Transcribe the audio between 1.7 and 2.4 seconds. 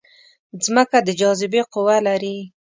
قوه لري.